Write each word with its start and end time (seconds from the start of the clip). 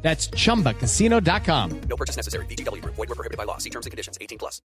That's 0.00 0.30
chumbacasino.com. 0.30 1.70
No 1.88 1.96
purchase 1.96 2.16
necessary. 2.16 2.46
BGW. 2.46 2.82
Void 2.84 3.08
were 3.08 3.14
prohibited 3.14 3.36
by 3.36 3.44
law. 3.44 3.58
See 3.58 3.70
terms 3.70 3.84
and 3.86 3.90
conditions. 3.90 4.16
18 4.20 4.38
plus. 4.38 4.62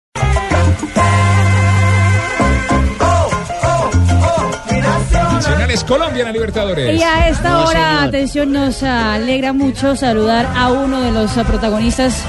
Nacionales 5.34 5.84
Colombia 5.84 6.22
en 6.22 6.28
la 6.28 6.32
Libertadores. 6.34 7.00
Y 7.00 7.04
a 7.04 7.30
esta 7.30 7.50
No, 7.50 7.64
hora, 7.66 7.90
señor. 7.98 8.08
atención, 8.08 8.52
nos 8.52 8.84
alegra 8.84 9.54
mucho 9.54 9.96
saludar 9.96 10.48
a 10.56 10.70
uno 10.72 11.02
de 11.02 11.12
los 11.12 11.32
protagonistas 11.46 12.24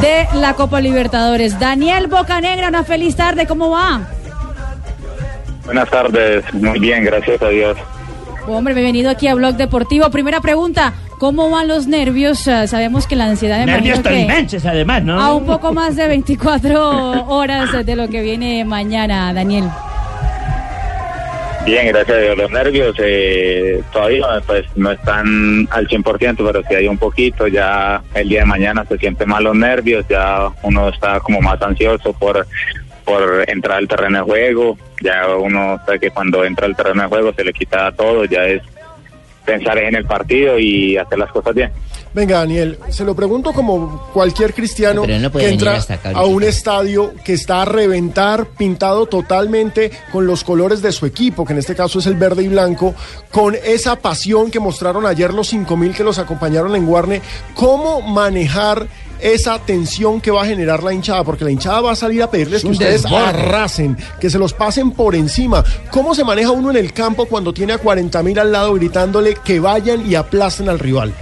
de 0.00 0.26
la 0.34 0.54
Copa 0.54 0.80
Libertadores. 0.80 1.58
Daniel 1.58 2.06
Bocanegra, 2.08 2.68
una 2.68 2.84
feliz 2.84 3.16
tarde, 3.16 3.46
¿cómo 3.46 3.70
va? 3.70 4.08
Buenas 5.64 5.90
tardes, 5.90 6.44
muy 6.54 6.78
bien, 6.78 7.04
gracias 7.04 7.42
a 7.42 7.48
Dios. 7.48 7.76
Hombre, 8.46 8.74
bienvenido 8.74 9.10
aquí 9.10 9.26
a 9.26 9.34
Blog 9.34 9.56
Deportivo. 9.56 10.08
Primera 10.10 10.40
pregunta, 10.40 10.92
¿cómo 11.18 11.50
van 11.50 11.68
los 11.68 11.86
nervios? 11.86 12.46
Ah, 12.48 12.66
sabemos 12.66 13.06
que 13.06 13.16
la 13.16 13.26
ansiedad 13.26 13.64
Nervios 13.64 14.02
tolimenses, 14.02 14.64
además, 14.64 15.02
¿no? 15.02 15.20
a 15.20 15.34
un 15.34 15.46
poco 15.46 15.72
más 15.72 15.96
de 15.96 16.06
24 16.08 17.26
horas 17.28 17.84
de 17.84 17.96
lo 17.96 18.08
que 18.08 18.22
viene 18.22 18.64
mañana, 18.64 19.32
Daniel. 19.32 19.64
Bien, 21.66 21.88
gracias 21.88 22.16
a 22.16 22.20
Dios. 22.20 22.38
Los 22.38 22.50
nervios 22.52 22.94
eh, 23.00 23.82
todavía 23.92 24.24
pues 24.46 24.64
no 24.76 24.92
están 24.92 25.66
al 25.72 25.88
100%, 25.88 26.36
pero 26.36 26.62
sí 26.68 26.74
hay 26.76 26.86
un 26.86 26.96
poquito. 26.96 27.48
Ya 27.48 28.00
el 28.14 28.28
día 28.28 28.40
de 28.40 28.46
mañana 28.46 28.84
se 28.84 28.96
sienten 28.98 29.28
más 29.28 29.42
los 29.42 29.56
nervios, 29.56 30.06
ya 30.08 30.48
uno 30.62 30.88
está 30.90 31.18
como 31.18 31.40
más 31.40 31.60
ansioso 31.60 32.12
por, 32.12 32.46
por 33.04 33.44
entrar 33.48 33.78
al 33.78 33.88
terreno 33.88 34.18
de 34.18 34.24
juego. 34.24 34.78
Ya 35.02 35.26
uno 35.36 35.80
sabe 35.84 35.98
que 35.98 36.10
cuando 36.12 36.44
entra 36.44 36.66
al 36.66 36.76
terreno 36.76 37.02
de 37.02 37.08
juego 37.08 37.32
se 37.32 37.42
le 37.42 37.52
quita 37.52 37.90
todo, 37.90 38.24
ya 38.26 38.44
es 38.44 38.62
pensar 39.46 39.78
en 39.78 39.94
el 39.94 40.04
partido 40.04 40.58
y 40.58 40.96
hacer 40.96 41.18
las 41.18 41.30
cosas 41.30 41.54
bien. 41.54 41.70
Venga, 42.12 42.38
Daniel, 42.38 42.78
se 42.88 43.04
lo 43.04 43.14
pregunto 43.14 43.52
como 43.52 44.10
cualquier 44.12 44.54
cristiano 44.54 45.06
no 45.06 45.30
que 45.30 45.48
entra 45.48 45.76
acá 45.76 46.12
a 46.14 46.24
un 46.24 46.42
estadio 46.42 47.12
que 47.22 47.34
está 47.34 47.62
a 47.62 47.64
reventar, 47.66 48.46
pintado 48.46 49.06
totalmente 49.06 49.90
con 50.10 50.26
los 50.26 50.42
colores 50.42 50.80
de 50.80 50.92
su 50.92 51.04
equipo, 51.04 51.44
que 51.44 51.52
en 51.52 51.58
este 51.58 51.74
caso 51.74 51.98
es 51.98 52.06
el 52.06 52.14
verde 52.14 52.42
y 52.42 52.48
blanco, 52.48 52.94
con 53.30 53.54
esa 53.54 53.96
pasión 53.96 54.50
que 54.50 54.60
mostraron 54.60 55.04
ayer 55.04 55.32
los 55.34 55.52
5.000 55.52 55.94
que 55.94 56.04
los 56.04 56.18
acompañaron 56.18 56.74
en 56.74 56.86
Guarne. 56.86 57.20
¿Cómo 57.54 58.00
manejar 58.00 58.86
esa 59.20 59.58
tensión 59.58 60.20
que 60.20 60.30
va 60.30 60.42
a 60.42 60.46
generar 60.46 60.82
la 60.82 60.92
hinchada? 60.92 61.24
Porque 61.24 61.44
la 61.44 61.50
hinchada 61.50 61.80
va 61.80 61.92
a 61.92 61.96
salir 61.96 62.22
a 62.22 62.30
pedirles 62.30 62.62
que 62.62 62.68
ustedes 62.68 63.04
arrasen, 63.06 63.96
que 64.20 64.30
se 64.30 64.38
los 64.38 64.52
pasen 64.52 64.92
por 64.92 65.14
encima. 65.14 65.64
¿Cómo 65.90 66.14
se 66.14 66.24
maneja 66.24 66.50
uno 66.50 66.70
en 66.70 66.76
el 66.76 66.92
campo 66.92 67.26
cuando 67.26 67.52
tiene 67.52 67.72
a 67.72 67.80
40.000 67.80 68.38
al 68.38 68.52
lado 68.52 68.74
gritándole 68.74 69.36
que 69.44 69.60
vayan 69.60 70.10
y 70.10 70.14
aplasten 70.14 70.68
al 70.68 70.78
rival? 70.78 71.12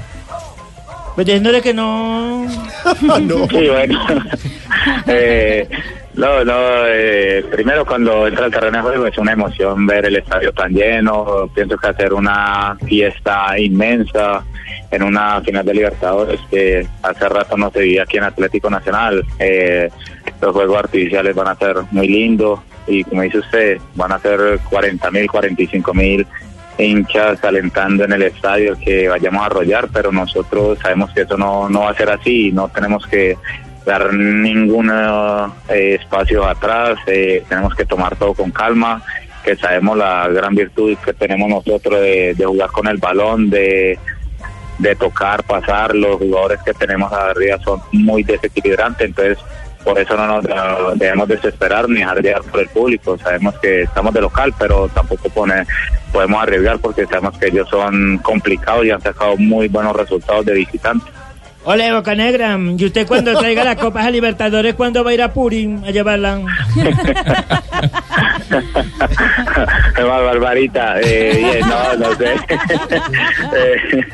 Pues 1.14 1.26
diciéndole 1.26 1.62
que 1.62 1.72
no. 1.72 2.46
No. 3.02 3.48
Sí, 3.48 3.68
bueno. 3.68 4.06
eh, 5.06 5.68
no, 6.14 6.44
no, 6.44 6.54
eh, 6.86 7.44
primero 7.50 7.84
cuando 7.84 8.26
entra 8.26 8.44
al 8.44 8.52
terreno 8.52 8.78
de 8.78 8.82
juego 8.82 9.06
es 9.06 9.18
una 9.18 9.32
emoción 9.32 9.86
ver 9.86 10.06
el 10.06 10.16
estadio 10.16 10.52
tan 10.52 10.72
lleno. 10.72 11.48
Pienso 11.54 11.76
que 11.76 11.88
hacer 11.88 12.12
una 12.12 12.76
fiesta 12.86 13.58
inmensa 13.58 14.44
en 14.94 15.02
una 15.02 15.40
final 15.40 15.64
de 15.64 15.74
Libertadores 15.74 16.40
que 16.50 16.86
hace 17.02 17.28
rato 17.28 17.56
no 17.56 17.70
se 17.70 17.80
veía 17.80 18.02
aquí 18.02 18.18
en 18.18 18.24
Atlético 18.24 18.70
Nacional. 18.70 19.24
Eh, 19.38 19.90
los 20.40 20.52
juegos 20.52 20.78
artificiales 20.78 21.34
van 21.34 21.48
a 21.48 21.56
ser 21.56 21.76
muy 21.90 22.08
lindos 22.08 22.60
y 22.86 23.02
como 23.04 23.22
dice 23.22 23.38
usted, 23.38 23.78
van 23.94 24.12
a 24.12 24.18
ser 24.18 24.58
40 24.70 25.10
mil, 25.10 25.30
45 25.30 25.94
mil 25.94 26.26
hinchas 26.78 27.42
alentando 27.44 28.04
en 28.04 28.12
el 28.12 28.22
estadio 28.22 28.76
que 28.78 29.08
vayamos 29.08 29.42
a 29.42 29.46
arrollar, 29.46 29.88
pero 29.92 30.12
nosotros 30.12 30.78
sabemos 30.80 31.12
que 31.12 31.22
eso 31.22 31.36
no, 31.36 31.68
no 31.68 31.80
va 31.80 31.90
a 31.90 31.96
ser 31.96 32.10
así, 32.10 32.50
no 32.52 32.68
tenemos 32.68 33.06
que 33.06 33.36
dar 33.86 34.12
ningún 34.12 34.90
eh, 35.68 35.98
espacio 36.00 36.44
atrás, 36.44 36.98
eh, 37.06 37.44
tenemos 37.48 37.74
que 37.74 37.84
tomar 37.84 38.16
todo 38.16 38.34
con 38.34 38.50
calma, 38.50 39.02
que 39.44 39.56
sabemos 39.56 39.96
la 39.96 40.26
gran 40.28 40.54
virtud 40.54 40.96
que 41.04 41.12
tenemos 41.12 41.48
nosotros 41.48 42.00
de, 42.00 42.34
de 42.34 42.44
jugar 42.44 42.70
con 42.70 42.88
el 42.88 42.96
balón, 42.96 43.50
de, 43.50 43.98
de 44.84 44.96
tocar, 44.96 45.42
pasar, 45.42 45.94
los 45.94 46.16
jugadores 46.16 46.60
que 46.64 46.74
tenemos 46.74 47.12
arriba 47.12 47.58
son 47.64 47.80
muy 47.92 48.22
desequilibrantes, 48.22 49.08
entonces 49.08 49.38
por 49.84 49.98
eso 49.98 50.16
no 50.16 50.26
nos 50.26 50.98
debemos 50.98 51.28
desesperar 51.28 51.88
ni 51.88 52.00
llegar 52.00 52.42
por 52.42 52.60
el 52.60 52.68
público. 52.68 53.18
Sabemos 53.18 53.54
que 53.58 53.82
estamos 53.82 54.14
de 54.14 54.22
local, 54.22 54.54
pero 54.58 54.88
tampoco 54.88 55.28
pone, 55.28 55.66
podemos 56.10 56.42
arriesgar 56.42 56.78
porque 56.78 57.04
sabemos 57.04 57.36
que 57.38 57.48
ellos 57.48 57.68
son 57.68 58.18
complicados 58.18 58.86
y 58.86 58.90
han 58.90 59.02
sacado 59.02 59.36
muy 59.36 59.68
buenos 59.68 59.94
resultados 59.94 60.46
de 60.46 60.54
visitantes. 60.54 61.12
Ole, 61.66 61.90
Boca 61.92 62.14
Negra, 62.14 62.58
¿y 62.58 62.84
usted 62.84 63.06
cuando 63.06 63.38
traiga 63.38 63.64
las 63.64 63.76
copas 63.76 64.04
a 64.04 64.10
Libertadores, 64.10 64.74
cuándo 64.74 65.02
va 65.02 65.10
a 65.10 65.14
ir 65.14 65.22
a 65.22 65.32
Purim 65.32 65.82
a 65.84 65.90
llevarla? 65.90 66.40
Barbarita, 69.96 71.00
eh, 71.00 71.60
no, 71.62 71.96
no 71.96 72.14
sé. 72.16 72.34
Eh, 73.56 74.04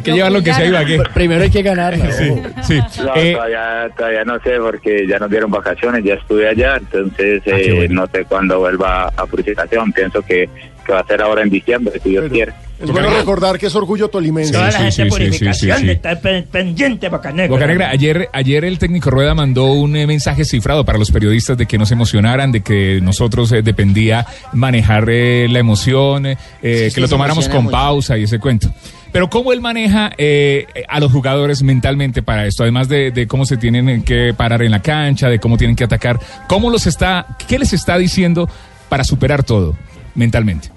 Hay 0.00 0.02
que 0.02 0.12
llevar 0.12 0.32
lo 0.32 0.42
que 0.42 0.52
sea 0.54 0.66
Ibagué. 0.66 1.00
Primero 1.14 1.42
hay 1.42 1.50
que 1.50 1.62
ganarla. 1.62 2.10
Sí, 2.12 2.24
sí. 2.62 2.78
no, 3.02 3.14
Eh, 3.16 3.32
todavía, 3.32 3.88
todavía 3.96 4.24
no 4.24 4.34
sé 4.40 4.50
porque 4.60 5.06
ya 5.08 5.18
nos 5.18 5.30
dieron 5.30 5.50
vacaciones, 5.50 6.04
ya 6.04 6.14
estuve 6.14 6.48
allá, 6.48 6.76
entonces 6.76 7.42
Ah, 7.46 7.50
eh, 7.56 7.72
bueno. 7.74 8.02
no 8.02 8.06
sé 8.12 8.24
cuándo 8.24 8.58
vuelva 8.58 9.08
a 9.16 9.26
purificación. 9.26 9.92
Pienso 9.92 10.22
que, 10.22 10.48
que 10.84 10.92
va 10.92 11.00
a 11.00 11.06
ser 11.06 11.20
ahora 11.22 11.42
en 11.42 11.50
diciembre, 11.50 12.00
si 12.02 12.10
Dios 12.10 12.22
Pero 12.24 12.34
quiere. 12.34 12.52
Es 12.80 12.90
bueno 12.90 13.10
recordar 13.10 13.58
que 13.58 13.66
es 13.66 13.74
orgullo 13.74 14.08
tolimense. 14.08 14.52
Toda 14.54 14.64
la 14.70 14.72
sí, 14.72 14.78
gente 14.78 14.92
sí, 14.92 15.02
sí, 15.02 15.10
purificación 15.10 16.46
pendiente, 16.50 17.10
Boca 17.10 17.30
Negra. 17.30 17.48
Boca 17.54 17.66
Negra, 17.66 17.90
ayer, 17.90 18.28
ayer 18.32 18.64
el 18.64 18.78
técnico 18.78 19.10
Rueda 19.10 19.34
mandó 19.34 19.66
un 19.66 19.94
eh, 19.96 20.06
mensaje 20.06 20.46
cifrado 20.46 20.82
para 20.84 20.96
los 20.96 21.10
periodistas 21.10 21.58
de 21.58 21.66
que 21.66 21.76
no 21.76 21.84
se 21.84 21.92
emocionaran, 21.92 22.52
de 22.52 22.62
que 22.62 22.98
nosotros 23.02 23.52
eh, 23.52 23.60
dependía 23.60 24.26
manejar 24.54 25.04
eh, 25.10 25.46
la 25.50 25.58
emoción, 25.58 26.24
eh, 26.26 26.36
que 26.62 27.00
lo 27.02 27.06
se 27.06 27.10
tomáramos 27.10 27.50
con 27.50 27.64
mucho. 27.64 27.72
pausa 27.72 28.16
y 28.16 28.22
ese 28.24 28.38
cuento. 28.38 28.70
Pero 29.12 29.28
cómo 29.28 29.52
él 29.52 29.60
maneja 29.60 30.10
eh, 30.18 30.66
a 30.88 31.00
los 31.00 31.10
jugadores 31.10 31.62
mentalmente 31.62 32.22
para 32.22 32.46
esto, 32.46 32.62
además 32.62 32.88
de, 32.88 33.26
cómo 33.28 33.44
se 33.44 33.56
tienen 33.56 34.04
que 34.04 34.34
parar 34.36 34.62
en 34.62 34.70
la 34.70 34.82
cancha, 34.82 35.28
de 35.28 35.38
cómo 35.38 35.56
tienen 35.56 35.76
que 35.76 35.84
atacar, 35.84 36.18
cómo 36.48 36.70
los 36.70 36.86
está, 36.86 37.26
qué 37.48 37.58
les 37.58 37.72
está 37.72 37.98
diciendo 37.98 38.48
para 38.88 39.04
superar 39.04 39.42
todo 39.42 39.76
mentalmente. 40.14 40.68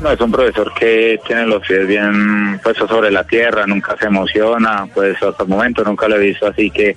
No, 0.00 0.10
es 0.10 0.20
un 0.20 0.32
profesor 0.32 0.72
que 0.78 1.20
tiene 1.26 1.44
los 1.46 1.66
pies 1.66 1.86
bien 1.86 2.58
puestos 2.62 2.88
sobre 2.88 3.10
la 3.10 3.24
tierra, 3.24 3.66
nunca 3.66 3.96
se 3.98 4.06
emociona, 4.06 4.86
pues 4.94 5.22
hasta 5.22 5.42
el 5.42 5.48
momento 5.48 5.84
nunca 5.84 6.08
lo 6.08 6.16
he 6.16 6.20
visto 6.20 6.46
así 6.46 6.70
que, 6.70 6.96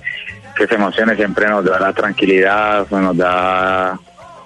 que 0.56 0.66
se 0.66 0.74
emocione, 0.74 1.14
siempre 1.14 1.46
nos 1.48 1.64
da 1.64 1.78
la 1.78 1.92
tranquilidad, 1.92 2.86
pues, 2.88 3.02
nos 3.02 3.16
da 3.16 3.98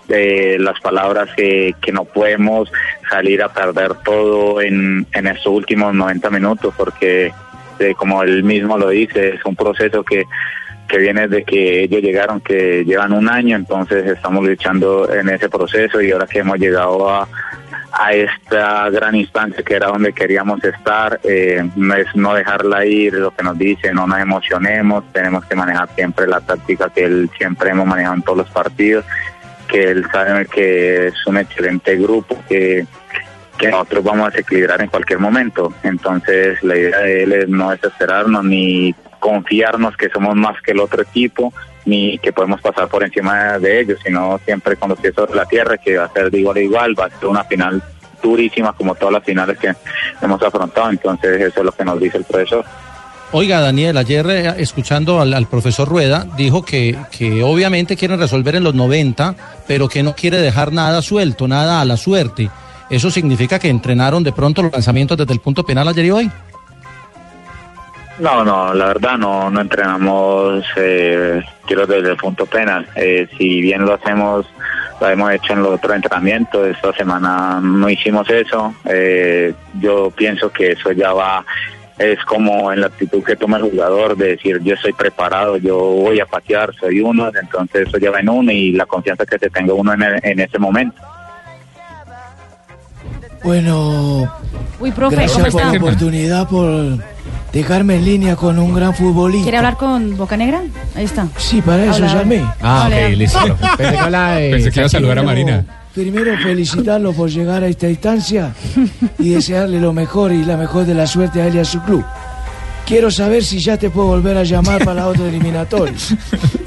eh, 0.09 0.57
las 0.59 0.81
palabras 0.81 1.29
que, 1.37 1.75
no 1.93 2.05
podemos 2.05 2.71
salir 3.09 3.43
a 3.43 3.53
perder 3.53 3.95
todo 4.05 4.61
en, 4.61 5.07
estos 5.13 5.47
últimos 5.47 5.95
90 5.95 6.31
minutos, 6.31 6.75
porque 6.77 7.33
eh, 7.79 7.95
como 7.97 8.23
él 8.23 8.43
mismo 8.45 8.77
lo 8.77 8.89
dice, 8.89 9.35
es 9.35 9.45
un 9.45 9.57
proceso 9.57 10.03
que 10.03 10.25
que 10.89 10.99
viene 10.99 11.29
de 11.29 11.45
que 11.45 11.83
ellos 11.83 12.01
llegaron, 12.01 12.41
que 12.41 12.85
llevan 12.85 13.13
un 13.13 13.29
año, 13.29 13.57
entonces 13.57 14.07
estamos 14.07 14.45
luchando 14.45 15.13
en 15.13 15.29
ese 15.29 15.49
proceso 15.49 16.01
y 16.01 16.11
ahora 16.11 16.27
que 16.27 16.39
hemos 16.39 16.59
llegado 16.59 17.09
a, 17.09 17.29
esta 18.13 18.89
gran 18.91 19.15
instancia 19.17 19.63
que 19.63 19.75
era 19.75 19.89
donde 19.89 20.13
queríamos 20.13 20.63
estar, 20.63 21.19
eh, 21.25 21.69
es 21.99 22.17
no 22.17 22.33
dejarla 22.33 22.85
ir, 22.87 23.15
lo 23.15 23.35
que 23.35 23.43
nos 23.43 23.59
dice, 23.59 23.93
no 23.93 24.07
nos 24.07 24.21
emocionemos, 24.21 25.05
tenemos 25.13 25.45
que 25.47 25.57
manejar 25.57 25.89
siempre 25.95 26.27
la 26.27 26.41
táctica 26.41 26.91
que 26.91 27.05
él 27.05 27.29
siempre 27.37 27.71
hemos 27.71 27.87
manejado 27.87 28.15
en 28.15 28.23
todos 28.23 28.39
los 28.39 28.51
partidos, 28.51 29.05
que 29.69 29.91
él 29.91 30.05
sabe 30.11 30.47
que 30.47 31.09
es 31.09 31.27
un 31.27 31.37
excelente 31.37 31.97
grupo, 31.97 32.37
que 32.49 32.87
que 33.59 33.69
nosotros 33.69 34.05
vamos 34.05 34.29
a 34.29 34.31
desequilibrar 34.31 34.81
en 34.81 34.89
cualquier 34.89 35.19
momento. 35.19 35.75
Entonces, 35.83 36.63
la 36.63 36.77
idea 36.77 36.99
de 37.01 37.23
él 37.25 37.33
es 37.33 37.49
no 37.49 37.71
desesperarnos 37.71 38.45
ni 38.45 38.95
confiarnos 39.19 39.97
que 39.97 40.09
somos 40.09 40.37
más 40.37 40.63
que 40.63 40.71
el 40.71 40.81
otro 40.81 41.03
equipo, 41.03 41.53
ni 41.85 42.19
que 42.19 42.33
podemos 42.33 42.61
pasar 42.61 42.89
por 42.89 43.03
encima 43.03 43.59
de 43.59 43.81
ellos, 43.81 43.99
sino 44.05 44.39
siempre 44.45 44.77
con 44.77 44.91
los 44.91 45.01
pies 45.01 45.15
sobre 45.15 45.35
la 45.35 45.45
tierra, 45.45 45.77
que 45.77 45.99
va 45.99 46.05
a 46.05 46.13
ser 46.13 46.31
de 46.31 46.39
igual 46.39 46.57
a 46.57 46.61
igual, 46.61 46.99
va 46.99 47.07
a 47.07 47.11
ser 47.11 47.29
una 47.29 47.45
final 47.45 47.83
durísima 48.23 48.73
como 48.73 48.95
todas 48.95 49.15
las 49.15 49.25
finales 49.25 49.59
que 49.59 49.75
hemos 50.23 50.43
afrontado. 50.43 50.91
Entonces, 50.91 51.41
eso 51.41 51.61
es 51.61 51.67
lo 51.67 51.73
que 51.73 51.85
nos 51.85 52.01
dice 52.01 52.19
el 52.19 52.25
profesor. 52.25 52.65
Oiga, 53.31 53.61
Daniel, 53.61 53.99
ayer 53.99 54.27
eh, 54.31 54.55
escuchando 54.59 55.21
al, 55.21 55.47
profesor 55.49 55.87
Rueda, 55.87 56.27
dijo 56.37 56.65
que, 56.65 56.97
que 57.11 57.43
obviamente 57.43 57.97
quieren 57.97 58.19
resolver 58.19 58.57
en 58.57 58.65
los 58.65 58.75
90, 58.75 59.35
pero 59.67 59.89
que 59.89 60.03
no 60.03 60.15
quiere 60.15 60.39
dejar 60.39 60.73
nada 60.73 61.03
suelto, 61.03 61.47
nada 61.47 61.81
a 61.81 61.85
la 61.85 61.99
suerte. 61.99 62.49
¿Eso 62.89 63.11
significa 63.11 63.59
que 63.59 63.69
entrenaron 63.69 64.25
de 64.25 64.33
pronto 64.33 64.63
los 64.63 64.73
lanzamientos 64.73 65.19
desde 65.19 65.35
el 65.35 65.41
punto 65.41 65.63
penal 65.65 65.89
ayer 65.89 66.07
y 66.07 66.11
hoy? 66.11 66.31
No, 68.19 68.45
no, 68.45 68.75
la 68.75 68.87
verdad 68.87 69.17
no, 69.17 69.49
no 69.51 69.61
entrenamos 69.61 70.65
eh, 70.77 71.41
tiros 71.67 71.87
desde 71.87 72.11
el 72.11 72.17
punto 72.17 72.47
penal. 72.47 72.89
Eh, 72.97 73.29
si 73.37 73.61
bien 73.61 73.85
lo 73.85 73.95
hacemos, 73.95 74.47
lo 75.01 75.09
hemos 75.09 75.31
hecho 75.33 75.53
en 75.53 75.63
los 75.63 75.75
otros 75.75 75.95
entrenamientos, 75.95 76.67
esta 76.67 76.93
semana 76.95 77.61
no 77.63 77.89
hicimos 77.89 78.29
eso. 78.29 78.75
Eh, 78.87 79.55
yo 79.81 80.11
pienso 80.11 80.51
que 80.51 80.73
eso 80.73 80.91
ya 80.91 81.13
va, 81.13 81.45
es 81.99 82.19
como 82.25 82.73
en 82.73 82.81
la 82.81 82.87
actitud 82.89 83.23
que 83.25 83.35
toma 83.37 83.57
el 83.59 83.65
jugador 83.65 84.17
de 84.17 84.29
decir 84.37 84.61
yo 84.63 84.75
estoy 84.75 84.93
preparado, 84.93 85.57
yo 85.57 85.77
voy 85.79 86.21
a 86.21 86.27
patear, 86.27 86.73
soy 86.79 87.01
uno, 87.01 87.29
entonces 87.41 87.89
eso 87.89 87.99
ya 87.99 88.11
va 88.11 88.21
en 88.21 88.29
uno 88.29 88.53
y 88.53 88.73
la 88.73 88.87
confianza 88.87 89.27
que 89.27 89.39
te 89.39 89.51
tenga 89.51 89.75
uno 89.75 89.93
en, 89.93 90.03
el- 90.03 90.21
en 90.23 90.41
ese 90.41 90.59
momento. 90.59 91.01
Bueno, 93.45 94.33
Uy, 94.81 94.91
profe, 94.93 95.17
¿cómo 95.17 95.27
gracias 95.27 95.53
por 95.53 95.61
está? 95.61 95.73
la 95.73 95.79
oportunidad, 95.79 96.49
por 96.49 96.99
dejarme 97.53 97.97
en 97.97 98.05
línea 98.05 98.37
con 98.37 98.59
un 98.59 98.75
gran 98.75 98.95
futbolista. 98.95 99.45
¿Quiere 99.45 99.59
hablar 99.59 99.77
con 99.77 100.17
Bocanegra? 100.17 100.61
Ahí 100.97 101.05
está. 101.05 101.29
Sí, 101.37 101.63
para 101.63 101.85
eso 101.85 101.95
Habla. 102.05 102.15
llamé. 102.15 102.45
Ah, 102.61 102.89
ok, 102.89 103.17
listo. 103.17 103.39
Pensé 103.79 104.71
que 104.71 104.81
iba 104.81 104.87
a 104.87 104.91
saludar 104.91 105.19
a 105.19 105.23
Marina. 105.23 105.65
Primero 105.99 106.39
felicitarlo 106.39 107.13
por 107.13 107.29
llegar 107.29 107.65
a 107.65 107.67
esta 107.67 107.89
instancia 107.89 108.55
y 109.19 109.31
desearle 109.31 109.81
lo 109.81 109.93
mejor 109.93 110.31
y 110.31 110.45
la 110.45 110.57
mejor 110.57 110.87
de 110.87 110.95
la 110.95 111.09
suerte 111.09 111.43
a 111.43 111.49
él 111.49 111.57
y 111.57 111.59
a 111.59 111.65
su 111.65 111.83
club. 111.83 112.05
Quiero 112.87 113.11
saber 113.11 113.43
si 113.43 113.59
ya 113.59 113.77
te 113.77 113.91
puedo 113.91 114.07
volver 114.07 114.37
a 114.37 114.45
llamar 114.45 114.79
para 114.85 115.01
la 115.01 115.09
otra 115.09 115.27
eliminatoria. 115.27 115.97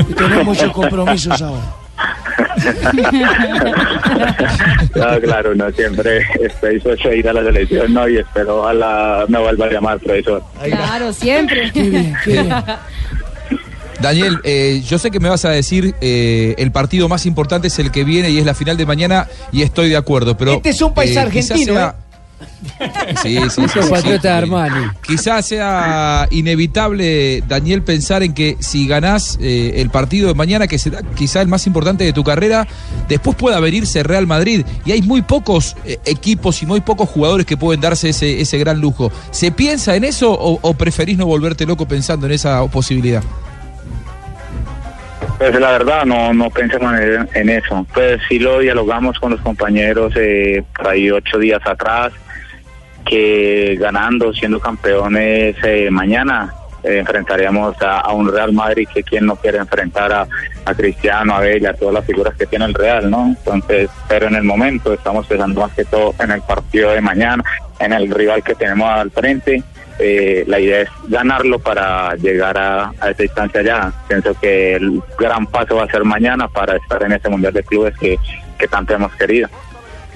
Y 0.10 0.14
tenés 0.14 0.44
muchos 0.44 0.74
compromisos 0.74 1.42
ahora. 1.42 1.64
No, 4.96 5.22
claro, 5.22 5.56
no 5.56 5.72
siempre 5.72 6.28
estoy 6.42 6.82
ir 7.18 7.30
a 7.30 7.34
la 7.34 7.44
selección, 7.44 7.94
no, 7.94 8.10
y 8.10 8.18
espero 8.18 8.58
ojalá 8.58 9.24
me 9.30 9.40
vuelva 9.40 9.66
a 9.66 9.72
llamar, 9.72 10.00
profesor. 10.00 10.44
Claro, 10.62 11.14
siempre. 11.14 11.72
Qué 11.72 11.84
bien, 11.84 12.18
qué 12.26 12.32
bien. 12.32 12.54
Daniel, 14.02 14.40
eh, 14.44 14.82
yo 14.88 14.98
sé 15.00 15.12
que 15.12 15.20
me 15.20 15.30
vas 15.30 15.46
a 15.46 15.50
decir 15.50 15.96
eh, 16.02 16.56
el 16.58 16.72
partido 16.72 17.08
más 17.08 17.26
importante 17.26 17.68
es 17.68 17.80
el 17.80 17.92
que 17.92 18.04
viene 18.04 18.30
y 18.30 18.38
es 18.38 18.46
la 18.46 18.54
final 18.54 18.78
de 18.78 18.86
mañana 18.86 19.28
y 19.52 19.62
estoy 19.62 19.90
de 19.90 19.98
acuerdo, 19.98 20.36
pero... 20.38 20.54
Este 20.54 20.70
es 20.70 20.82
un 20.82 20.94
país 20.94 21.12
quizás 21.12 21.26
argentino, 21.26 21.74
sea- 21.74 21.96
Sí, 23.22 23.38
sí, 23.38 23.50
sí, 23.56 23.62
sí, 23.72 23.80
Compatriota 23.80 24.22
sí. 24.22 24.28
de 24.28 24.30
Armani. 24.30 24.86
Quizás 25.06 25.46
sea 25.48 26.28
inevitable, 26.32 27.44
Daniel, 27.48 27.84
pensar 27.84 28.24
en 28.24 28.34
que 28.34 28.58
si 28.60 28.88
ganás 28.88 29.38
eh, 29.42 29.74
el 29.78 29.90
partido 29.92 30.28
de 30.28 30.34
mañana, 30.34 30.68
que 30.68 30.80
será 30.80 31.02
quizá 31.16 31.42
el 31.42 31.48
más 31.48 31.68
importante 31.68 32.04
de 32.04 32.14
tu 32.14 32.24
carrera, 32.24 32.68
después 33.08 33.36
pueda 33.36 33.60
venirse 33.60 34.02
Real 34.04 34.26
Madrid. 34.28 34.66
Y 34.86 34.92
hay 34.92 35.02
muy 35.04 35.22
pocos 35.22 35.76
eh, 35.86 36.00
equipos 36.06 36.62
y 36.64 36.66
muy 36.66 36.82
pocos 36.82 37.10
jugadores 37.10 37.46
que 37.46 37.58
pueden 37.58 37.82
darse 37.82 38.10
ese, 38.10 38.42
ese 38.42 38.58
gran 38.58 38.80
lujo. 38.82 39.12
¿Se 39.32 39.52
piensa 39.52 39.96
en 39.96 40.04
eso 40.04 40.32
o, 40.32 40.58
o 40.62 40.74
preferís 40.74 41.18
no 41.18 41.26
volverte 41.28 41.66
loco 41.68 41.88
pensando 41.88 42.26
en 42.26 42.32
esa 42.34 42.66
posibilidad? 42.68 43.24
Pues 45.42 45.60
la 45.60 45.72
verdad 45.72 46.06
no 46.06 46.36
no 46.36 46.52
pensamos 46.52 46.94
en, 47.00 47.28
en 47.34 47.50
eso. 47.50 47.84
Pues 47.96 48.22
sí 48.30 48.38
lo 48.38 48.60
dialogamos 48.60 49.18
con 49.20 49.32
los 49.32 49.42
compañeros 49.42 50.14
eh, 50.16 50.64
por 50.76 50.90
ahí 50.90 51.10
ocho 51.10 51.40
días 51.40 51.62
atrás, 51.66 52.14
que 53.04 53.76
ganando, 53.80 54.32
siendo 54.36 54.60
campeones 54.60 55.56
eh, 55.64 55.90
mañana, 55.90 56.54
eh, 56.84 57.00
enfrentaríamos 57.00 57.76
a, 57.82 58.14
un 58.14 58.32
Real 58.32 58.54
Madrid 58.54 58.88
que 58.94 59.02
quien 59.02 59.26
no 59.26 59.36
quiere 59.36 59.58
enfrentar 59.58 60.14
a, 60.14 60.28
a 60.64 60.74
Cristiano, 60.76 61.34
a 61.34 61.40
Bella, 61.40 61.72
a 61.72 61.74
todas 61.74 61.96
las 61.96 62.06
figuras 62.06 62.36
que 62.36 62.46
tiene 62.46 62.66
el 62.66 62.76
Real, 62.76 63.10
¿no? 63.10 63.26
Entonces, 63.36 63.90
pero 64.08 64.28
en 64.28 64.36
el 64.36 64.44
momento 64.44 64.94
estamos 64.94 65.26
pensando 65.26 65.62
más 65.62 65.74
que 65.74 65.86
todo 65.86 66.14
en 66.20 66.30
el 66.30 66.42
partido 66.44 66.92
de 66.92 67.02
mañana, 67.02 67.44
en 67.80 67.94
el 67.94 68.12
rival 68.12 68.44
que 68.44 68.54
tenemos 68.54 68.88
al 68.88 69.10
frente. 69.10 69.64
Eh, 70.00 70.44
la 70.48 70.60
idea 70.60 70.82
es 70.82 70.90
ganarlo 71.08 71.60
para 71.60 72.16
llegar 72.16 72.58
a, 72.58 72.92
a 73.00 73.10
esa 73.12 73.24
instancia 73.24 73.62
ya. 73.62 73.92
Pienso 74.08 74.34
que 74.40 74.76
el 74.76 75.02
gran 75.20 75.46
paso 75.48 75.76
va 75.76 75.84
a 75.84 75.92
ser 75.92 76.04
mañana 76.04 76.48
para 76.48 76.76
estar 76.78 77.04
en 77.04 77.12
ese 77.12 77.30
Mundial 77.30 77.54
de 77.54 77.64
Clubes 77.64 77.96
que, 78.00 78.18
que 78.58 78.68
tanto 78.68 78.94
hemos 78.94 79.14
querido. 79.16 79.48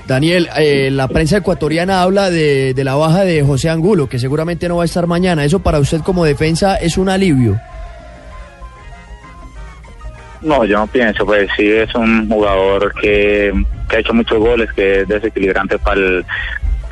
Daniel, 0.07 0.49
eh, 0.57 0.89
la 0.91 1.07
prensa 1.07 1.37
ecuatoriana 1.37 2.03
habla 2.03 2.29
de, 2.29 2.73
de 2.75 2.83
la 2.83 2.95
baja 2.95 3.25
de 3.25 3.43
José 3.43 3.69
Angulo, 3.69 4.07
que 4.07 4.19
seguramente 4.19 4.67
no 4.67 4.77
va 4.77 4.83
a 4.83 4.85
estar 4.85 5.07
mañana. 5.07 5.43
¿Eso 5.43 5.59
para 5.63 5.79
usted 5.79 6.01
como 6.01 6.25
defensa 6.25 6.75
es 6.75 6.97
un 6.97 7.09
alivio? 7.09 7.59
No, 10.41 10.63
yo 10.63 10.77
no 10.77 10.85
pienso, 10.85 11.25
pues 11.25 11.49
sí 11.57 11.71
es 11.71 11.93
un 11.95 12.29
jugador 12.29 12.93
que, 13.01 13.51
que 13.89 13.95
ha 13.95 13.99
hecho 13.99 14.13
muchos 14.13 14.37
goles, 14.37 14.69
que 14.73 15.01
es 15.01 15.07
desequilibrante 15.07 15.79
para 15.79 15.99
el, 15.99 16.25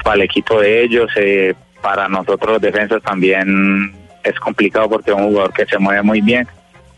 para 0.04 0.16
el 0.16 0.22
equipo 0.24 0.60
de 0.60 0.84
ellos. 0.84 1.08
eh, 1.16 1.54
para 1.84 2.08
nosotros 2.08 2.54
los 2.54 2.62
defensas 2.62 3.04
también 3.04 3.94
es 4.24 4.40
complicado 4.40 4.90
porque 4.90 5.12
es 5.12 5.18
un 5.18 5.28
jugador 5.28 5.52
que 5.52 5.66
se 5.66 5.78
mueve 5.78 6.02
muy 6.02 6.22
bien, 6.22 6.48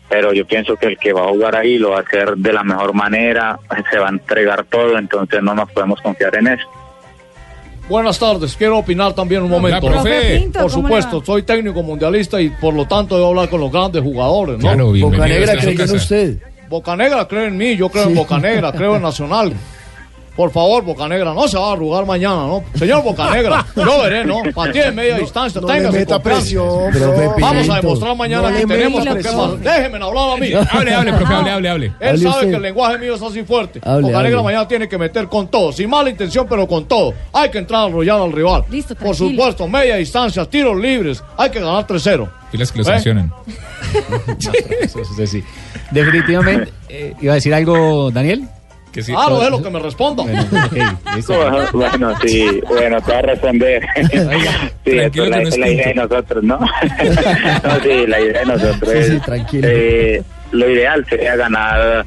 pero 0.08 0.32
yo 0.32 0.46
pienso 0.46 0.76
que 0.76 0.86
el 0.86 0.96
que 0.96 1.12
va 1.12 1.24
a 1.24 1.28
jugar 1.28 1.56
ahí 1.56 1.76
lo 1.76 1.90
va 1.90 1.98
a 1.98 2.02
hacer 2.02 2.36
de 2.36 2.52
la 2.52 2.62
mejor 2.62 2.94
manera, 2.94 3.58
se 3.90 3.98
va 3.98 4.06
a 4.06 4.10
entregar 4.10 4.64
todo, 4.64 4.96
entonces 4.96 5.42
no 5.42 5.54
nos 5.54 5.70
podemos 5.72 6.00
confiar 6.00 6.36
en 6.36 6.46
eso. 6.46 6.66
Buenas 7.88 8.18
tardes, 8.18 8.56
quiero 8.56 8.78
opinar 8.78 9.12
también 9.12 9.42
un 9.42 9.50
momento. 9.50 9.80
Pinto, 9.80 10.60
por 10.60 10.70
¿cómo 10.70 10.88
le 10.88 11.02
supuesto, 11.02 11.24
soy 11.24 11.42
técnico 11.42 11.82
mundialista 11.82 12.40
y 12.40 12.50
por 12.50 12.72
lo 12.72 12.86
tanto 12.86 13.16
debo 13.16 13.28
hablar 13.28 13.48
con 13.48 13.60
los 13.60 13.72
grandes 13.72 14.02
jugadores, 14.02 14.58
¿no? 14.58 14.62
Claro, 14.62 14.92
Bocanegra 14.92 15.56
creyó 15.56 15.84
en 15.84 15.94
usted. 15.96 16.38
Bocanegra 16.68 17.26
cree 17.26 17.46
en 17.46 17.56
mí, 17.56 17.76
yo 17.76 17.88
creo 17.88 18.04
en 18.04 18.14
Bocanegra, 18.14 18.72
creo 18.72 18.96
en 18.96 19.02
Nacional. 19.02 19.52
Por 20.36 20.50
favor, 20.50 20.84
Bocanegra, 20.84 21.32
no 21.32 21.48
se 21.48 21.56
va 21.58 21.70
a 21.70 21.72
arrugar 21.72 22.04
mañana, 22.04 22.36
¿no? 22.46 22.62
Señor 22.74 23.02
Bocanegra, 23.02 23.64
yo 23.76 24.02
veré, 24.02 24.24
¿no? 24.24 24.42
Partida 24.54 24.84
de 24.86 24.92
media 24.92 25.16
distancia, 25.18 25.60
No 25.60 25.66
téngase 25.66 25.98
meta 25.98 26.22
presión. 26.22 26.92
Vamos 27.40 27.68
a 27.70 27.76
demostrar 27.76 28.14
mañana 28.16 28.50
No 28.50 28.56
que 28.56 28.66
tenemos 28.66 29.06
presión. 29.06 29.36
más. 29.36 29.60
Déjeme 29.62 29.96
hablar 30.04 30.30
a 30.32 30.36
mí. 30.36 30.50
Hable, 30.70 30.94
hable, 30.94 31.12
profe, 31.14 31.34
hable, 31.34 31.50
hable, 31.50 31.68
hable. 31.70 31.86
Él 31.86 32.08
Hable 32.08 32.18
sabe 32.18 32.34
usted. 32.34 32.50
que 32.50 32.56
el 32.56 32.62
lenguaje 32.62 32.98
mío 32.98 33.14
es 33.14 33.22
así 33.22 33.42
fuerte. 33.44 33.80
Hable, 33.82 34.02
Bocanegra 34.08 34.38
hable. 34.38 34.44
mañana 34.44 34.68
tiene 34.68 34.88
que 34.88 34.98
meter 34.98 35.26
con 35.28 35.48
todo, 35.48 35.72
sin 35.72 35.88
mala 35.88 36.10
intención, 36.10 36.46
pero 36.48 36.66
con 36.66 36.84
todo. 36.86 37.14
Hay 37.32 37.48
que 37.50 37.58
entrar 37.58 37.80
a 37.80 37.84
arrollar 37.86 38.20
al 38.20 38.32
rival. 38.32 38.64
Listo, 38.70 38.94
Por 38.94 39.16
supuesto, 39.16 39.66
media 39.66 39.96
distancia, 39.96 40.44
tiros 40.44 40.76
libres. 40.76 41.24
Hay 41.38 41.48
que 41.50 41.60
ganar 41.60 41.86
3-0. 41.86 42.28
Pilas 42.52 42.70
que 42.70 42.82
lo 42.82 42.88
¿Eh? 42.92 42.96
eso 44.38 45.26
sí. 45.26 45.42
Definitivamente, 45.90 46.72
eh, 46.88 47.14
¿iba 47.20 47.32
a 47.32 47.34
decir 47.36 47.54
algo, 47.54 48.10
Daniel? 48.10 48.48
Que 48.96 49.02
sí. 49.02 49.12
Claro, 49.12 49.42
es 49.42 49.50
lo 49.50 49.62
que 49.62 49.68
me 49.68 49.78
responda. 49.78 50.24
Bueno, 51.26 51.68
bueno, 51.72 52.14
sí, 52.24 52.62
bueno, 52.66 52.98
te 53.02 53.12
voy 53.12 53.18
a 53.18 53.22
responder. 53.22 53.86
sí, 54.84 54.90
tranquilo 54.90 55.24
es 55.24 55.30
la, 55.30 55.36
no 55.36 55.48
es 55.48 55.56
idea 55.58 55.88
de 55.88 55.94
nosotros, 55.94 56.44
¿no? 56.44 56.58
no, 56.58 57.80
sí, 57.82 58.06
la 58.06 58.20
idea 58.20 58.40
de 58.40 58.46
nosotros 58.46 58.90
Sí, 58.90 58.98
es, 58.98 59.06
sí, 59.08 59.18
tranquilo. 59.20 59.68
eh, 59.70 60.22
lo 60.52 60.70
ideal 60.70 61.04
sería 61.08 61.36
ganar 61.36 62.06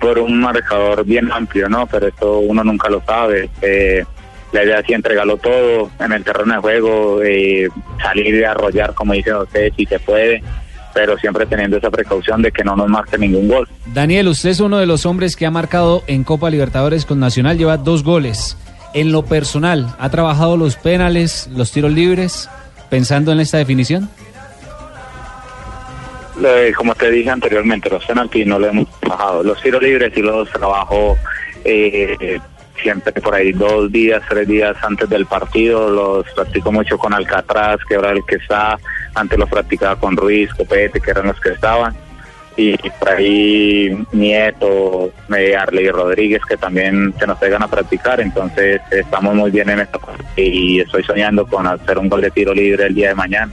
por 0.00 0.18
un 0.20 0.40
marcador 0.40 1.04
bien 1.04 1.30
amplio, 1.32 1.68
¿no? 1.68 1.88
Pero 1.88 2.06
eso 2.06 2.38
uno 2.38 2.62
nunca 2.62 2.88
lo 2.88 3.02
sabe. 3.04 3.48
Eh, 3.62 4.04
la 4.52 4.62
idea 4.62 4.78
es 4.78 4.86
sí 4.86 4.92
entregarlo 4.92 5.38
todo 5.38 5.90
en 5.98 6.12
el 6.12 6.22
terreno 6.22 6.54
de 6.54 6.60
juego, 6.60 7.20
eh, 7.24 7.68
salir 8.00 8.34
y 8.34 8.44
arrollar, 8.44 8.94
como 8.94 9.12
dicen 9.12 9.34
ustedes, 9.34 9.72
si 9.76 9.86
se 9.86 9.98
puede, 9.98 10.42
pero 10.98 11.16
siempre 11.16 11.46
teniendo 11.46 11.76
esa 11.76 11.92
precaución 11.92 12.42
de 12.42 12.50
que 12.50 12.64
no 12.64 12.74
nos 12.74 12.88
marque 12.88 13.16
ningún 13.16 13.46
gol. 13.46 13.68
Daniel, 13.94 14.26
usted 14.26 14.50
es 14.50 14.58
uno 14.58 14.78
de 14.78 14.86
los 14.86 15.06
hombres 15.06 15.36
que 15.36 15.46
ha 15.46 15.50
marcado 15.52 16.02
en 16.08 16.24
Copa 16.24 16.50
Libertadores 16.50 17.06
con 17.06 17.20
Nacional, 17.20 17.56
lleva 17.56 17.76
dos 17.76 18.02
goles. 18.02 18.56
En 18.94 19.12
lo 19.12 19.24
personal, 19.24 19.94
¿ha 20.00 20.10
trabajado 20.10 20.56
los 20.56 20.74
penales, 20.74 21.48
los 21.54 21.70
tiros 21.70 21.92
libres, 21.92 22.50
pensando 22.90 23.30
en 23.30 23.38
esta 23.38 23.58
definición? 23.58 24.10
Eh, 26.44 26.72
como 26.76 26.96
te 26.96 27.12
dije 27.12 27.30
anteriormente, 27.30 27.88
los 27.90 28.04
penaltis 28.04 28.44
no 28.44 28.58
lo 28.58 28.66
hemos 28.66 28.88
trabajado. 28.98 29.44
Los 29.44 29.62
tiros 29.62 29.80
libres 29.80 30.12
sí 30.12 30.20
los 30.20 30.50
trabajo 30.50 31.16
eh, 31.64 32.40
siempre 32.82 33.12
por 33.12 33.34
ahí 33.34 33.52
dos 33.52 33.90
días, 33.90 34.22
tres 34.28 34.46
días 34.48 34.76
antes 34.82 35.08
del 35.08 35.26
partido. 35.26 35.90
Los 35.90 36.32
practico 36.34 36.72
mucho 36.72 36.98
con 36.98 37.14
Alcatraz, 37.14 37.78
que 37.88 37.94
era 37.94 38.10
el 38.10 38.24
que 38.26 38.36
está. 38.36 38.78
Antes 39.14 39.38
los 39.38 39.48
practicaba 39.48 39.96
con 39.96 40.16
Ruiz, 40.16 40.52
Copete, 40.54 41.00
que 41.00 41.10
eran 41.10 41.26
los 41.26 41.40
que 41.40 41.50
estaban. 41.50 41.94
Y 42.56 42.76
por 42.76 43.10
ahí 43.10 43.96
Nieto, 44.10 45.12
eh, 45.36 45.56
Arley 45.56 45.90
Rodríguez, 45.90 46.42
que 46.48 46.56
también 46.56 47.14
se 47.18 47.26
nos 47.26 47.38
pegan 47.38 47.62
a 47.62 47.68
practicar. 47.68 48.20
Entonces 48.20 48.80
estamos 48.90 49.34
muy 49.34 49.50
bien 49.50 49.70
en 49.70 49.86
parte 49.86 50.42
y 50.42 50.80
estoy 50.80 51.04
soñando 51.04 51.46
con 51.46 51.66
hacer 51.66 51.98
un 51.98 52.08
gol 52.08 52.22
de 52.22 52.30
tiro 52.30 52.52
libre 52.52 52.86
el 52.86 52.94
día 52.94 53.10
de 53.10 53.14
mañana. 53.14 53.52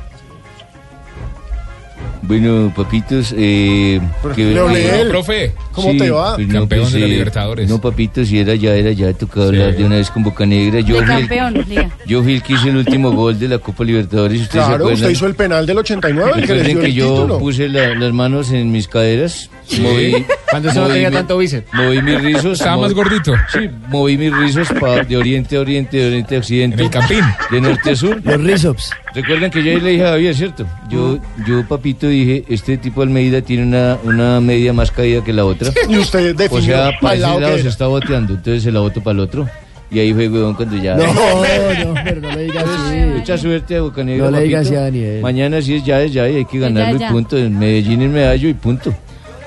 Bueno, 2.28 2.74
papitos, 2.76 3.34
eh, 3.38 4.02
que- 4.36 4.46
No, 4.56 4.66
profe. 5.10 5.54
¿cómo 5.72 5.92
Sí, 5.92 5.98
te 5.98 6.10
va? 6.10 6.36
pues 6.36 6.48
Campeón 6.48 6.92
de 6.92 7.00
la 7.00 7.06
eh, 7.06 7.10
Libertadores. 7.10 7.70
No, 7.70 7.80
papito, 7.80 8.26
si 8.26 8.40
era 8.40 8.56
ya, 8.56 8.74
era 8.76 8.92
ya, 8.92 9.14
tocaba 9.14 9.46
hablar 9.48 9.76
de 9.76 9.84
una 9.86 9.98
vez 9.98 10.10
con 10.10 10.24
Boca 10.24 10.46
Negra. 10.46 10.80
Yo 10.80 10.96
De 11.00 11.06
fui, 11.06 11.14
el, 11.16 11.20
campeón, 11.28 11.66
diga. 11.70 11.90
yo 12.08 12.24
fui 12.24 12.34
el 12.36 12.42
que 12.42 12.54
hizo 12.54 12.68
el 12.70 12.78
último 12.78 13.12
gol 13.12 13.38
de 13.38 13.48
la 13.48 13.60
Copa 13.60 13.84
Libertadores. 13.84 14.42
¿Ustedes 14.42 14.64
se 14.66 14.70
Claro, 14.70 14.86
acuerdan? 14.86 14.94
usted 14.96 15.10
hizo 15.12 15.28
el 15.28 15.36
penal 15.36 15.66
del 15.68 15.78
89, 15.78 16.32
el 16.36 16.42
que 16.48 16.54
que 16.80 16.86
el 16.88 16.94
yo 16.94 17.14
título. 17.16 17.38
puse 17.40 17.70
la- 17.70 17.94
las 17.94 18.12
manos 18.14 18.52
en 18.52 18.72
mis 18.72 18.88
caderas, 18.88 19.50
moví, 19.82 20.26
Cuando 20.50 20.70
usted 20.70 20.82
no 20.82 20.88
tenía 20.88 21.10
mi- 21.10 21.16
tanto 21.16 21.38
bíceps. 21.38 21.74
moví 21.74 22.02
mis 22.02 22.22
rizos, 22.22 22.60
Estaba 22.60 22.78
más 22.84 22.94
gordito. 22.94 23.34
Sí, 23.52 23.70
moví 23.90 24.18
mis 24.18 24.36
rizos 24.36 24.68
pa- 24.80 25.04
de 25.04 25.18
oriente 25.18 25.58
a 25.58 25.62
oriente, 25.62 25.98
de 25.98 26.08
oriente 26.08 26.36
a 26.36 26.40
occidente. 26.40 26.78
En 26.78 26.86
el 26.86 26.90
campín. 26.90 27.22
De 27.52 27.62
norte 27.62 27.92
a 27.92 27.96
sur. 27.96 28.22
Los 28.24 28.42
rizops. 28.42 28.92
Recuerden 29.14 29.50
que 29.52 29.64
yo 29.64 29.72
ahí 29.72 29.80
le 29.80 29.90
dije 29.92 30.06
a 30.06 30.10
Javier, 30.10 30.36
¿cierto? 30.36 30.66
Yo, 30.90 31.18
yo, 31.48 31.66
papito, 31.68 32.08
dije, 32.08 32.44
este 32.50 32.78
tipo 32.78 33.02
de 33.02 33.08
Almeida 33.08 33.42
tiene 33.42 33.64
una, 33.64 33.98
una 34.04 34.42
media 34.42 34.74
más 34.74 34.92
caída 34.92 35.24
que 35.24 35.34
la 35.34 35.46
otra. 35.46 35.72
Y 35.90 35.98
usted 35.98 36.36
definió 36.36 36.60
O 36.60 36.62
sea, 36.66 36.92
para 37.00 37.14
ese 37.16 37.22
lado 37.24 37.40
lado 37.40 37.58
se 37.58 37.68
está 37.70 37.88
boteando, 37.88 38.34
entonces 38.34 38.64
se 38.64 38.72
la 38.72 38.80
boto 38.82 39.02
para 39.02 39.14
el 39.14 39.20
otro. 39.22 39.48
Y 39.92 40.00
ahí 40.00 40.14
fue, 40.14 40.28
huevón, 40.28 40.56
cuando 40.56 40.76
ya... 40.78 40.96
No, 40.96 41.06
no, 41.06 41.94
pero 42.04 42.20
no 42.20 42.32
le 42.32 42.44
digas 42.46 42.66
así. 42.68 42.98
Mucha 42.98 43.38
suerte 43.38 43.78
a 43.78 43.82
Bocanegra, 43.82 44.26
No 44.26 44.32
le 44.32 44.44
digas 44.44 44.66
así 44.66 44.76
a 44.76 44.82
Daniel. 44.82 45.22
Mañana 45.22 45.62
sí 45.62 45.76
es 45.76 45.86
ya, 45.86 46.02
es 46.02 46.12
ya, 46.12 46.28
y 46.28 46.38
hay 46.38 46.46
que 46.46 46.58
ganarlo 46.60 47.00
ya. 47.00 47.08
y 47.08 47.12
punto. 47.12 47.38
En 47.38 47.58
Medellín 47.58 48.02
el 48.02 48.10
medallo 48.10 48.50
y 48.50 48.54
punto. 48.56 48.94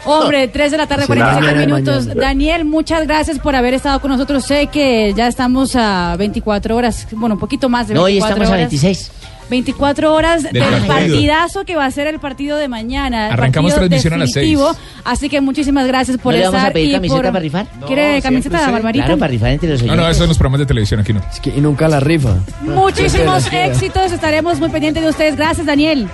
Hombre, 0.05 0.49
3 0.49 0.71
de 0.71 0.77
la 0.79 0.87
tarde, 0.87 1.03
Sí, 1.03 1.07
47 1.09 1.47
mañana, 1.55 1.75
minutos. 1.77 2.07
mañana. 2.07 2.21
Daniel, 2.27 2.65
muchas 2.65 3.07
gracias 3.07 3.39
por 3.39 3.55
haber 3.57 3.75
estado 3.75 4.01
con 4.01 4.11
nosotros. 4.11 4.45
Sé 4.45 4.69
que 4.69 5.13
ya 5.17 5.27
estamos 5.29 5.75
a 5.77 6.17
24 6.19 6.77
horas, 6.77 7.07
bueno, 7.13 7.35
un 7.35 7.41
poquito 7.41 7.69
más 7.69 7.89
de 7.89 7.95
24 7.95 7.95
No, 7.95 8.05
hoy 8.05 8.19
estamos 8.19 8.49
a 8.49 8.53
horas. 8.53 8.71
26. 8.71 9.11
24 9.51 10.13
horas 10.15 10.43
del, 10.43 10.63
partidazo 10.87 11.65
que 11.65 11.75
va 11.75 11.87
a 11.87 11.91
ser 11.91 12.07
el 12.07 12.21
partido 12.21 12.59
de 12.59 12.69
mañana. 12.69 13.29
Arrancamos 13.33 13.75
transmisión 13.75 14.13
a 14.13 14.19
las 14.19 14.29
definitivo. 14.33 14.75
seis. 14.75 14.87
Así 15.05 15.31
que 15.31 15.41
muchísimas 15.41 15.87
gracias 15.87 16.19
por 16.19 16.35
¿No 16.35 16.39
le 16.39 16.45
vamos 16.45 16.59
estar. 16.59 16.71
a 16.71 16.75
pedir 16.75 16.91
y 16.91 16.93
camiseta 16.93 17.23
por- 17.23 17.33
para 17.33 17.41
rifar? 17.41 17.67
¿Quiere 17.87 18.21
camiseta 18.21 18.67
de 18.67 18.73
Barbarita? 18.73 19.05
Claro, 19.07 19.19
para 19.19 19.31
rifar 19.31 19.51
entre 19.53 19.71
los 19.71 19.81
No, 19.81 19.87
oyentes. 19.87 20.05
no, 20.05 20.11
eso 20.11 20.23
en 20.25 20.29
los 20.29 20.37
programas 20.37 20.61
de 20.61 20.67
televisión 20.67 21.01
aquí 21.01 21.15
no. 21.15 21.21
Es 21.33 21.41
que 21.41 21.49
y 21.49 21.63
nunca 21.63 21.89
la 21.89 21.99
rifa. 21.99 22.35
Muchísimos 22.61 23.51
éxitos. 23.51 24.13
Estaremos 24.13 24.61
muy 24.61 24.69
pendientes 24.69 25.03
de 25.03 25.09
ustedes. 25.09 25.35
Gracias, 25.37 25.65
Daniel. 25.67 26.09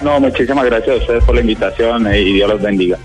No, 0.00 0.18
muchísimas 0.18 0.64
gracias 0.64 0.96
a 0.96 0.98
ustedes 0.98 1.24
por 1.24 1.34
la 1.34 1.42
invitación 1.42 2.06
eh, 2.06 2.20
y 2.20 2.32
Dios 2.32 2.48
los 2.48 2.62
bendiga. 2.62 2.98